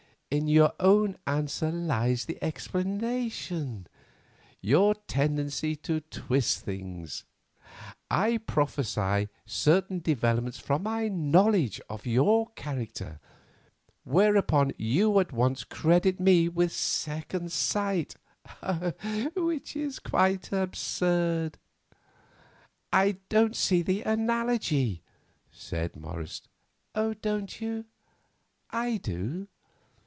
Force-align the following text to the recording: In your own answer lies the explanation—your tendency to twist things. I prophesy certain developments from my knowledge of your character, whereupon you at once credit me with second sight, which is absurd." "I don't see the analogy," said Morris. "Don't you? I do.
In 0.33 0.47
your 0.47 0.71
own 0.79 1.17
answer 1.27 1.69
lies 1.69 2.23
the 2.23 2.41
explanation—your 2.41 4.95
tendency 5.05 5.75
to 5.75 5.99
twist 5.99 6.59
things. 6.59 7.25
I 8.09 8.37
prophesy 8.37 9.27
certain 9.45 9.99
developments 9.99 10.57
from 10.57 10.83
my 10.83 11.09
knowledge 11.09 11.81
of 11.89 12.05
your 12.05 12.47
character, 12.55 13.19
whereupon 14.05 14.71
you 14.77 15.19
at 15.19 15.33
once 15.33 15.65
credit 15.65 16.17
me 16.21 16.47
with 16.47 16.71
second 16.71 17.51
sight, 17.51 18.15
which 19.35 19.75
is 19.75 19.99
absurd." 20.53 21.57
"I 22.93 23.17
don't 23.27 23.55
see 23.57 23.81
the 23.81 24.03
analogy," 24.03 25.03
said 25.51 25.97
Morris. 25.97 26.41
"Don't 26.95 27.59
you? 27.59 27.83
I 28.69 28.95
do. 28.95 29.49